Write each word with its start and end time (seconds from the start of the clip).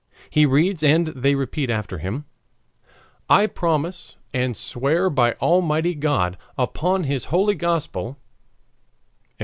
He 0.31 0.47
reads 0.47 0.81
and 0.81 1.09
they 1.09 1.35
repeat 1.35 1.69
after 1.69 1.99
him: 1.99 2.25
"I 3.29 3.45
promise 3.45 4.15
and 4.33 4.57
swear 4.57 5.11
by 5.11 5.33
Almighty 5.33 5.93
God 5.93 6.37
upon 6.57 7.03
his 7.03 7.25
holy 7.25 7.53
Gospel," 7.53 8.17
etc. 9.29 9.37